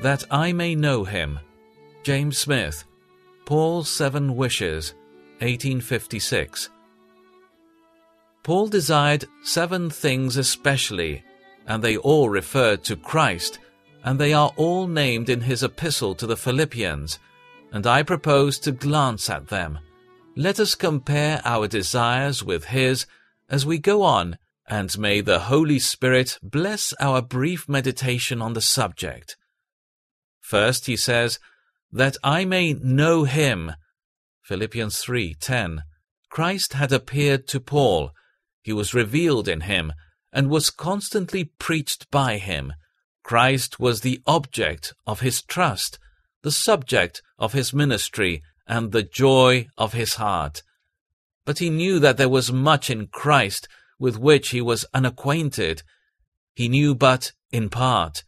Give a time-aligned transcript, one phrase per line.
[0.00, 1.38] that I may know him.
[2.02, 2.84] James Smith,
[3.44, 4.94] Paul's Seven Wishes,
[5.40, 6.70] 1856.
[8.42, 11.22] Paul desired seven things especially,
[11.66, 13.58] and they all referred to Christ,
[14.04, 17.18] and they are all named in his epistle to the Philippians,
[17.72, 19.78] and I propose to glance at them.
[20.34, 23.06] Let us compare our desires with his
[23.50, 28.60] as we go on, and may the Holy Spirit bless our brief meditation on the
[28.60, 29.36] subject.
[30.48, 31.38] First, he says,
[31.92, 33.72] that I may know him.
[34.40, 35.82] Philippians 3:10.
[36.30, 38.12] Christ had appeared to Paul.
[38.62, 39.92] He was revealed in him
[40.32, 42.72] and was constantly preached by him.
[43.22, 45.98] Christ was the object of his trust,
[46.40, 50.62] the subject of his ministry, and the joy of his heart.
[51.44, 55.82] But he knew that there was much in Christ with which he was unacquainted.
[56.54, 58.24] He knew but in part.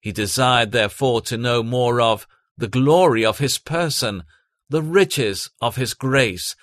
[0.00, 4.24] He desired, therefore, to know more of the glory of his person,
[4.68, 6.54] the riches of his grace,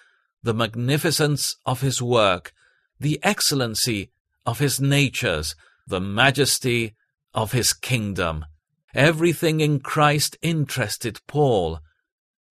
[0.42, 2.54] the magnificence of his work,
[3.00, 4.12] the excellency
[4.46, 5.56] of his natures,
[5.88, 6.96] the majesty
[7.34, 8.46] of his kingdom.
[8.94, 11.80] Everything in Christ interested Paul.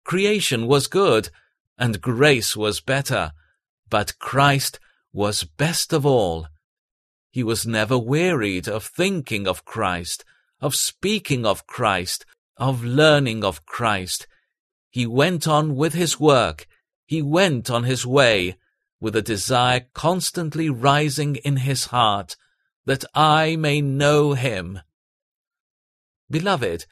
[0.05, 1.31] Creation was good,
[1.79, 3.33] and grace was better,
[3.89, 4.81] but Christ
[5.13, 6.49] was best of all.
[7.31, 10.25] He was never wearied of thinking of Christ,
[10.63, 12.25] of speaking of Christ,
[12.57, 14.27] of learning of Christ.
[14.89, 16.67] He went on with his work.
[17.05, 18.57] He went on his way
[19.01, 22.37] with a desire constantly rising in his heart
[22.87, 24.81] that I may know him.
[26.31, 26.87] Beloved,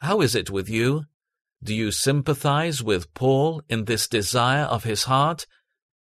[0.00, 1.04] how is it with you?
[1.62, 5.46] Do you sympathize with Paul in this desire of his heart?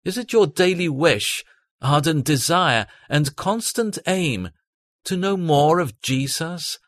[0.05, 1.45] Is it your daily wish,
[1.83, 4.51] ardent desire, and constant aim
[5.09, 6.79] to know more of Jesus?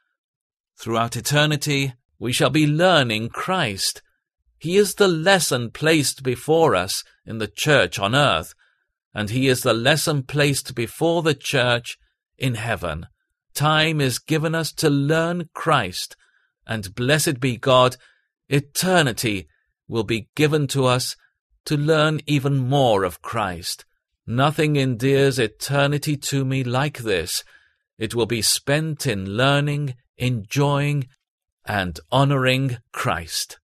[0.78, 4.02] Throughout eternity, we shall be learning Christ.
[4.58, 8.54] He is the lesson placed before us in the church on earth,
[9.14, 11.98] and He is the lesson placed before the church
[12.36, 13.06] in heaven.
[13.54, 16.14] Time is given us to learn Christ,
[16.66, 17.96] and blessed be God,
[18.48, 19.48] eternity
[19.88, 21.16] will be given to us
[21.64, 23.84] to learn even more of Christ.
[24.26, 27.44] Nothing endears eternity to me like this.
[28.00, 31.06] It will be spent in learning, enjoying,
[31.66, 33.59] and honoring Christ.